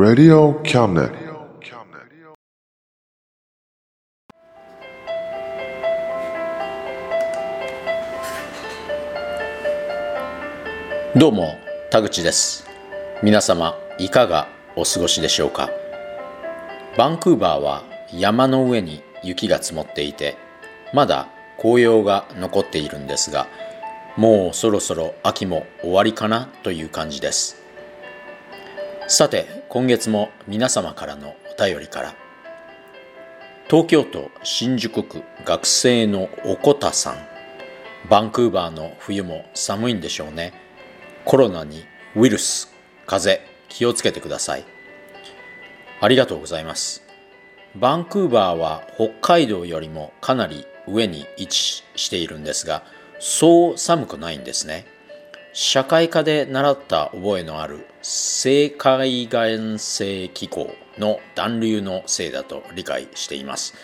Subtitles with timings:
[0.00, 1.10] Radio Cabinet.
[11.16, 11.48] どうも
[11.90, 12.64] 田口です
[13.24, 15.68] 皆様いかがお過ごしでしょうか？
[16.96, 17.82] バンクーバーは
[18.12, 20.36] 山の上に雪が積もっていて
[20.94, 21.26] まだ
[21.58, 23.48] 紅葉が残っているんですが
[24.16, 27.57] もうそろそろ秋も終わりかなという感じです
[29.10, 32.14] さて今月も皆様からのお便りから
[33.66, 37.14] 東京都新宿区学生のおこたさん。
[38.10, 40.52] バンクーバーの冬も寒いんでしょうね。
[41.24, 42.70] コロナにウイルス
[43.06, 44.64] 風邪気をつけてください。
[46.02, 47.02] ありがとうございます。
[47.76, 52.84] バンクーバーは北海道よりもかなり上に位置しているんですが
[53.18, 54.86] そう寒くないんですね。
[55.54, 63.74] 社会科で習った覚えのある青海岸性気候の暖流のせいだと理解しています。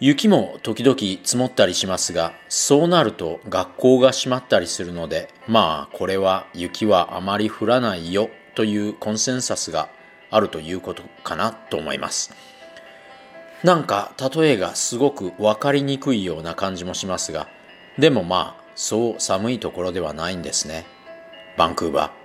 [0.00, 9.90] 雪も時々積もったりしますがそうなると学校が閉まったりするのでまあこれは雪はあまり降らないよというコンセンサスが
[10.30, 12.34] あるということかなと思います。
[13.62, 17.46] なんか例えがすごく分かりにくいような感じもしますが
[17.98, 20.86] でもまあそう寒いところではないんですね。
[21.58, 22.21] バンクーバー。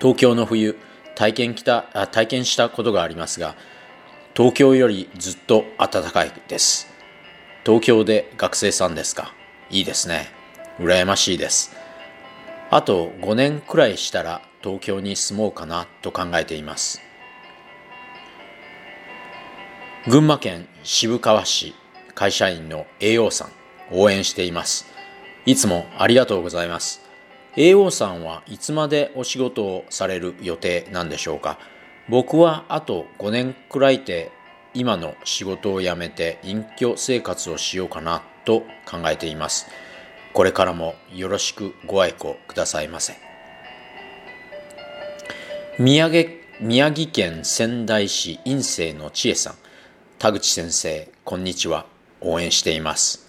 [0.00, 0.78] 東京の冬
[1.14, 3.56] 体験きたあ体験したことがありますが
[4.36, 6.86] 東京よりずっと暖かいです。
[7.66, 9.34] 東京で学生さんですか？
[9.68, 10.28] いいですね。
[10.78, 11.76] 羨ましいです。
[12.70, 17.02] あと5年くらいしたら東京に住もうかなと考えています。
[20.06, 21.74] 群馬県渋川市
[22.14, 23.50] 会社員の AO さん
[23.90, 24.86] 応援しています。
[25.46, 27.07] いつもありがとうございます。
[27.58, 31.58] AO さんはいつまでお仕事をされる予定なんでしょうか？
[32.08, 34.30] 僕はあと5年くらいで
[34.74, 39.66] 今の仕事を辞めて隠居生活をしようかなと考えています。
[40.34, 43.14] これからもよろしくご愛顧くださいませ。
[45.80, 46.30] 宮城
[46.60, 49.54] 宮城県仙台市院生の千恵さん。
[50.20, 51.86] 田口先生こんにちは。
[52.20, 53.28] 応援しています。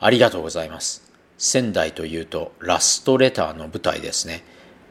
[0.00, 1.07] ありがとうございます。
[1.38, 4.42] 仙台というとラストレターの舞台ですね。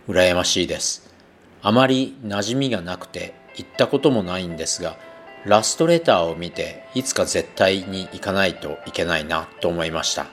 [0.07, 1.13] 羨ましいです。
[1.61, 4.97] あまり馴染みがなくて行ったこともないんですが
[5.45, 10.27] ラストレターを見ていつか絶対に行かないといけないなと思いました。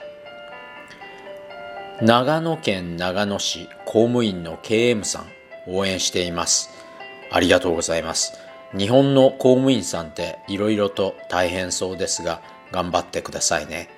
[2.00, 5.27] 長野県長野市公務員の KM さん
[5.67, 6.71] 応援しています。
[7.31, 8.35] ありがとうございます。
[8.77, 12.43] 日本の公務員さんっていろいろと大変そうですが
[12.73, 13.88] 頑張ってくださいね。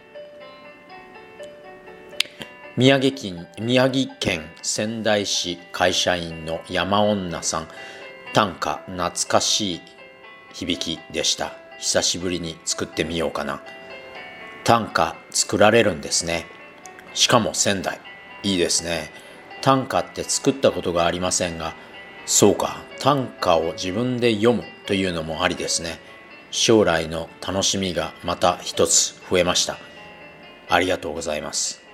[2.78, 7.68] 宮城県宮城県仙台市会社員の山女さん。
[8.34, 9.80] 短歌懐かしい
[10.52, 11.54] 響きでした。
[11.78, 13.62] 久しぶりに作ってみようかな。
[14.64, 16.44] 短歌作られるんですね。
[17.14, 17.98] しかも仙台。
[18.42, 19.10] いいですね。
[19.62, 21.74] 短歌って作ったことがありませんが
[22.26, 22.82] そうか。
[23.00, 25.98] 短歌を自分で読むというのもありですね。
[26.50, 29.78] 将来の楽しみがまた一つ増えました。
[30.68, 31.85] ありがとうございます。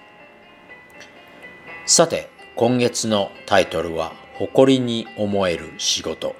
[1.94, 6.34] さて今月のタイトルは誇りに思える仕事。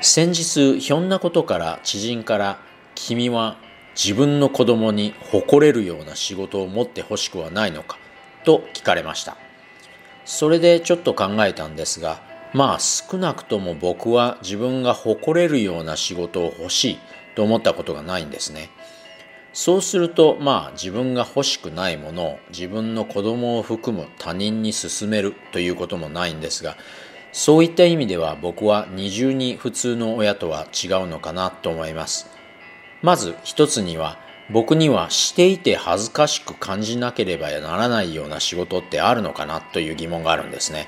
[0.00, 2.58] 先日ひょんなことから知人から
[2.96, 3.58] 君は
[3.94, 7.96] 自分の子供に誇れるような仕事を持ってほしくはないのか
[8.44, 9.36] と聞かれました。
[10.24, 12.20] それでちょっと考えたんですが
[12.52, 16.98] まあ少なくとも僕は自分が誇れるような仕事を欲しい
[17.36, 18.70] と思ったことがないんですね。
[19.56, 26.76] そうするとまあ自分が欲しくないものを自分の子供を含む他人に勧めるということもないんですが
[27.32, 32.26] そういった意味では僕は二重に普通の親とは違うのかなと思います。
[33.00, 34.18] まず一つには
[34.50, 40.86] 僕にはしていて恥ずかしく感じなければならないような仕事ってあるのかなという疑問があるんですね。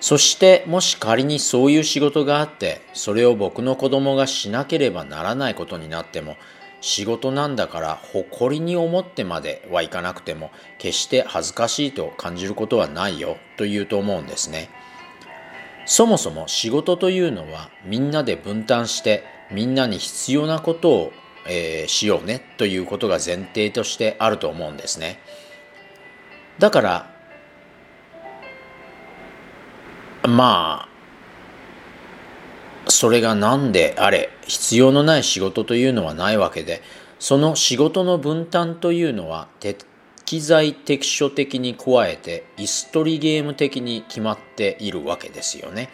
[0.00, 6.36] そしてもし仮にそういう仕事があってそれを僕の子供がしなければならないことになっても
[6.80, 14.70] 仕事なんだから誇りに思ってまではいかなくても決して恥ずかしいと感じることはないよと言うと思うんですね。
[15.86, 21.12] そもそも仕事というのはみんなで分担してみんなに必要なことを、
[21.46, 25.18] えー、しようねということが前提としてあると思うんですね。
[26.58, 27.10] だから
[30.28, 30.87] まあ
[32.98, 36.82] それが何であれ必要のない仕事というのはないわけで
[37.20, 45.90] その仕事の分担というのは適材適所的に加えて椅子取りゲーム的に決まっているわけですよね。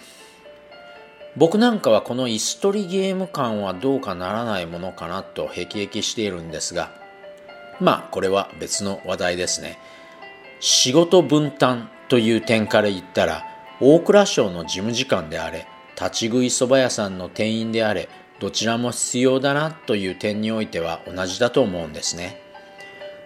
[1.37, 6.91] 僕なんかはこの椅子取りゲーム感はどうかならないものかなとへきへきしているんですが
[7.81, 9.79] まあこれは別の話題ですね。
[10.59, 13.45] 仕事分担という点から言ったら
[13.79, 18.09] 大蔵省の事務次官であれ立ち食いそば屋さんの店員であれ
[18.41, 22.41] どちらも必要だなという点においては同じだと思うんですね。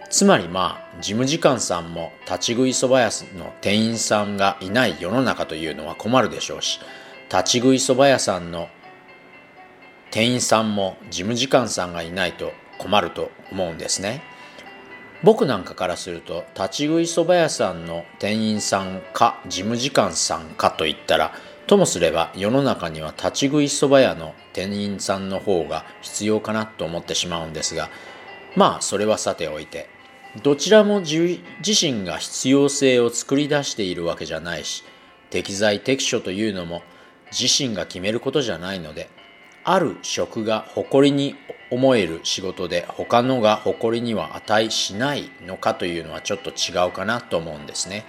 [0.09, 6.79] つまりまあ事務次官さんも立ち食いそば屋の店員さんがいない世の中というのは困るでしょうし
[7.31, 8.69] 立ち食いそば屋さんの
[10.09, 14.23] 店員さんも事務次官さんがいないと困ると思うんですね。
[15.21, 21.33] 僕なんかからすると立ち食いそば屋さんの店員さんか事務次官さんかといったら
[21.69, 27.91] ともすれば世の中には立ち食いそば屋の店員さんの方が必要かなと思ってしまうんですが
[28.55, 29.87] まあそれはさておいて
[30.41, 34.83] どちらも自身が必要性を作り出しているわけじゃないし
[35.29, 36.81] 適材適所というのも
[37.31, 39.07] 自身が決めることじゃないので
[39.63, 41.35] ある職が誇りに
[41.69, 48.05] 思える仕事で他のが誇りには値しないのかというのはちょっと違うかなと思うんですね。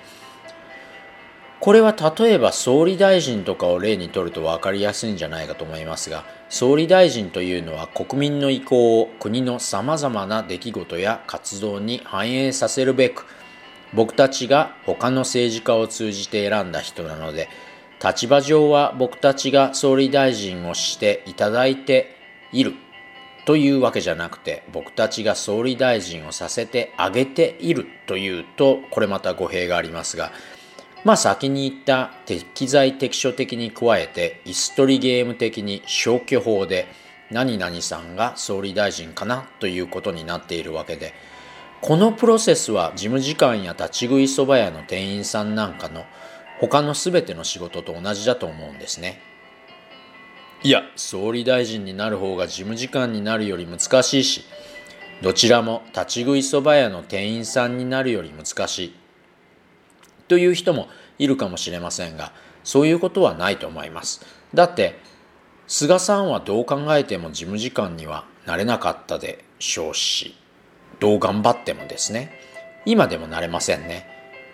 [1.60, 13.26] これは例えば総理大臣とかを例にとると分かりやすいんじゃないかと思いますが総理大臣というのは国民の意向を国のさまざまな出来事や活動に反映させるべく
[13.92, 17.50] 僕たちが他の政治家を通じて選んだ人なので
[18.02, 22.16] 立場上は僕たちが総理大臣をしていただいて
[22.52, 22.72] いる
[23.44, 30.32] というわけじゃなくて僕たちが総理大臣をさせてあげているというとこれまた語弊がありますが
[31.04, 36.86] まあ先に言った適材適所的に加えて椅子取りゲーム的に消去法で
[37.30, 41.14] 何々さんが総理大臣かなということになっているわけで
[41.80, 46.04] このプロセスは事務次官や立ち食いそば屋の店員さんなんかの
[46.60, 49.22] 他の全ての仕事と同じだと思うんですね。
[50.62, 54.44] いや総理大臣になる方が事務次官になるより難しいし
[55.22, 58.99] どちらも立ち食いそば屋の店員さんになるより難しい
[60.30, 60.86] という人も
[61.18, 62.30] いるかもしれませんが
[62.62, 64.24] そういうことはないと思います。
[64.54, 64.96] だって
[65.66, 70.36] 菅さんはどう考えても事務次官にはなれなかったでしょうし
[71.00, 72.30] どう頑張ってもですね。
[72.86, 74.06] 今でもなれませんね。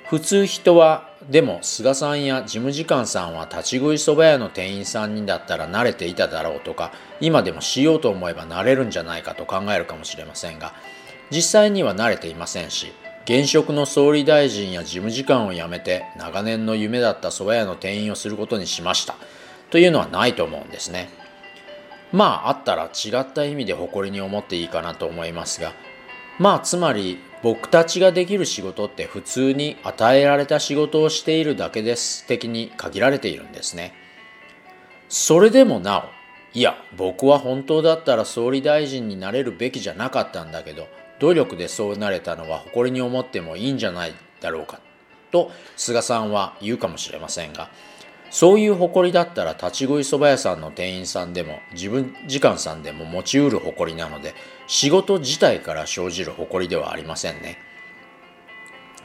[0.09, 10.73] 普通人はでも菅さんや事務次官さんは立ち食いそば屋の店員さんにだったら慣れていただろうとか今でもしようと思えばなれるんじゃないかと考えるかもしれませんが
[11.31, 12.93] 実際には慣れていませんし
[13.27, 19.17] 現職の総理大臣や事務次官を辞めて長年の夢だった蕎麦屋の店員をすることにしました
[19.71, 21.09] というのはないと思うんですね。
[22.13, 25.73] まああったら違った意味で誇りに思っていいかなと思いますが
[26.39, 33.93] まあつまり僕たちができる仕事って普通に与えられた仕事をしているだけです的に限られているんですね。
[35.09, 35.99] それでもな
[36.55, 40.87] おいや僕は本当だったら総理大臣になれるべきじゃなかったんだけど
[41.19, 44.81] 努力でそうなれたのは誇りに思ってもいいんじゃないだろうか
[45.31, 47.71] と菅さんは言うかもしれませんが
[48.31, 54.35] そういう誇りだったら立ち食いそば屋さんの店員さんでも自分時間さんでも持ちうる誇りなので
[54.67, 57.59] 仕事自体から生じる誇りではありませんね。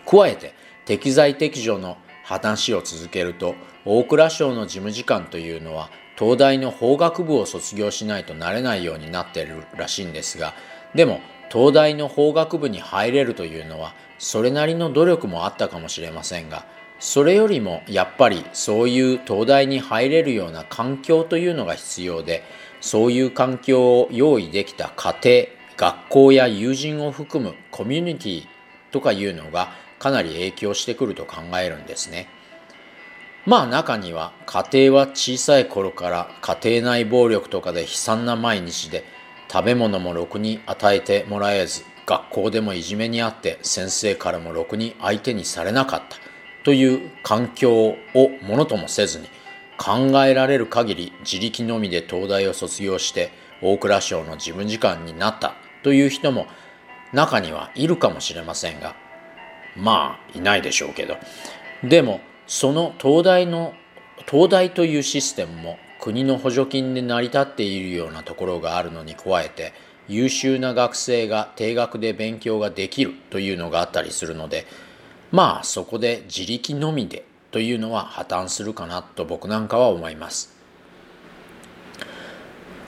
[0.06, 0.53] 加えて
[0.86, 10.53] 適材適所の話を続けると大蔵省の事務次官というのは東大の法学部を卒業しないとなれないようになっているらしいんですが
[10.94, 11.20] でも
[11.51, 16.65] 東大の法学部に入れるというのはそれなりの努力もあったかもしれませんが
[17.00, 22.43] それよりもやっぱりそういう東大に入れるような環境というのが必要で
[22.79, 28.48] そういう環境を用意できた家庭学校や友人を含むコミュニティ
[28.91, 32.27] とかいうのがかなり影響してくると考えるんですね。
[33.46, 39.03] まあ中には家庭は小さい頃から家庭内暴力とかで悲惨な毎日で
[39.51, 46.17] 食べ物もろくに与えてもらえず学校でもいじめにあって先生からもろくに相手にされなかった
[46.63, 47.98] という環境を
[48.41, 49.27] ものともせずに
[49.77, 53.31] 考えられる限り自力のみで東大を卒業して
[53.62, 56.48] 大蔵省の事務次官になったという人も
[57.12, 58.96] 中にはいるかもしれませんが
[59.75, 61.17] まあいないでしょうけど。
[61.84, 63.74] でもその東大の
[64.29, 69.72] 東大というシステムも国の補助金で成り立っているようなところがあるのに加えて
[70.08, 74.65] 優秀な学生が定額で勉強ができるというのがあったりするので
[75.31, 80.58] まあそこで自力のみでというのは破綻するかなと僕なんかは思います。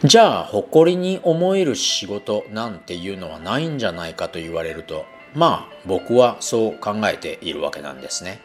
[0.03, 8.41] じゃあ誇りに思える仕事なんていうのはないんじゃないかと言われるとまあ僕はそう考えているわけなんですね。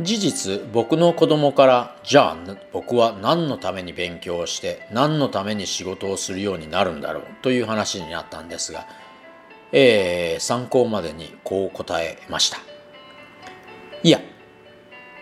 [0.00, 2.36] 事実僕の子供からじゃあ
[2.72, 8.86] 僕は何のために勉強をして何のために仕事をするようになるんだろうという話になったんですが、
[9.72, 12.58] えー、参考までにこう答えました。
[14.02, 14.20] いや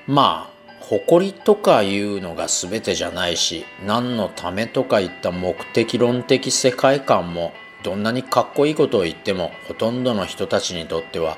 [0.07, 11.37] まあ誇りとかいうのが全てじゃないし何のためとかいった目的論的世界観もどんなにかっこいいことを言ってもほとんどの人たちにとっては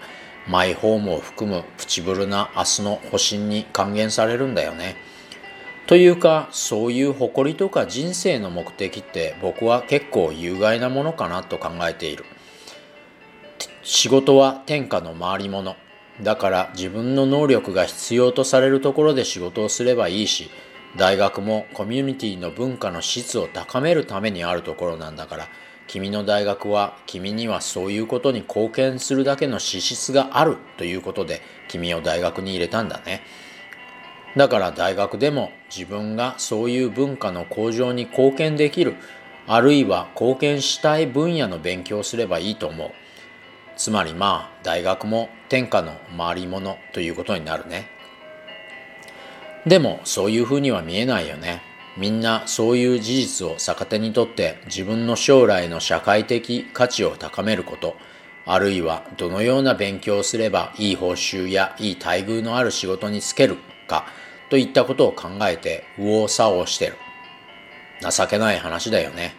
[0.48, 4.96] マイホームを含むプチブルな明日の保身に還元されるんだよね。
[5.86, 12.24] というかそういう誇りとか人生の目的って僕は結構有害なものかなと考えている。
[13.82, 15.76] 仕事は天下の回り物。
[16.22, 20.50] だから自分の能力が必要とされるところで仕事をすればいいし
[20.96, 25.48] 大学もコミュニティの文化の質を高めるためにあるところなんだから
[25.90, 33.22] 君の大学は君にはそういうことに貢献するだけの資質があるということで君を大学に入れたんだね。
[34.36, 38.94] だから大学でも自分がそういう文化の向上に貢献できる
[39.48, 42.92] あるいは貢献したい分野の勉強をすればいいと思う。
[43.76, 47.88] つまりまあ大学も天下の回り物ということになるね。
[49.66, 51.68] でもそういうふうには見えないよね。
[52.00, 57.94] みんなそういう事実を逆手にとって自分の将来の社会的価値を高めること。
[58.46, 64.06] あるいはどのような勉強をすればいい報酬やいい待遇のある仕事に就けるか。
[64.48, 66.96] といったことを考えて右往左往してる。
[68.10, 69.34] 情けない話だよね。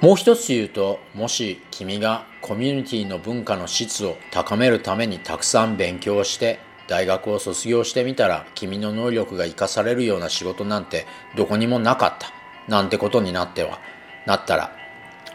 [0.00, 12.32] もう一つ言うともし君がコミュニティの文化の質を高めるためにたくさん勉強して大学を卒業してみたら君の能力が生かされるような仕事なんてどこにもなかった。
[12.66, 13.78] なんてことになっては。
[14.26, 14.72] なったら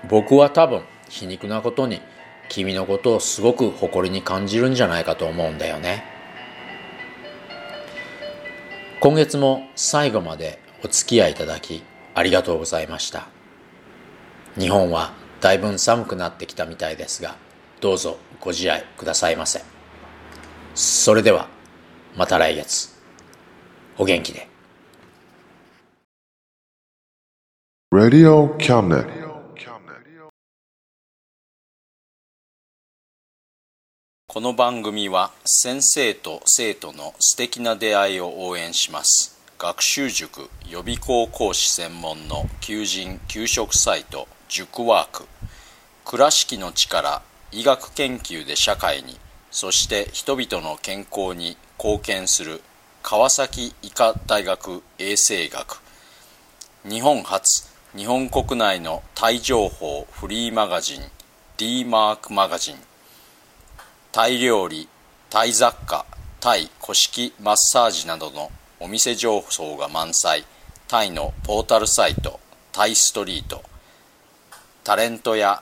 [0.10, 2.02] 僕は多分皮肉なことに
[2.50, 6.04] 君のことをすごく誇りに感じるんじゃないかと思うんだよね。
[9.00, 11.84] 今月も最後までお付き合いいただき
[12.14, 13.28] ありがとうございました。
[14.58, 17.36] 日本はだいぶ寒くなってきたみたいですが
[17.82, 19.73] どうぞご自愛くださいませ。
[20.76, 21.48] それでは
[22.16, 22.90] また来月。
[23.98, 24.48] お元気で。
[27.94, 29.24] Radio Cabinet.
[34.26, 39.40] この番組は先生と生徒の素敵な出会いを応援します。
[39.60, 45.28] 学習塾予備校講師専門の求人・給食サイト塾ワーク。
[46.04, 49.20] 倉敷の力医学研究で社会に
[49.54, 52.64] そして人々の健康に貢献する
[53.04, 55.80] 川崎医科大学衛生学。
[56.90, 61.02] 日本初日本国内のタイ情報フリーマガジン
[61.58, 62.78] D マークマガジン。
[64.12, 64.90] タイ料理
[65.30, 66.08] タイ雑貨
[66.40, 70.46] タイ古式マッサージなどのお店情報が満載。
[70.88, 72.40] タイのポータルサイト
[72.72, 73.62] タイストリート。
[74.84, 75.62] タレントや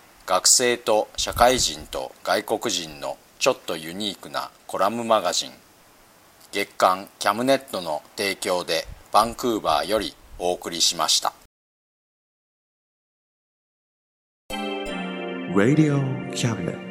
[0.31, 5.51] 学生と社会人と外国人のちょっとユニークなコラムマガジン
[6.53, 11.33] 月刊キャムネットの提供でバンクーバーよりお送りしました
[15.53, 15.99] Radio
[16.31, 16.90] Cabinet.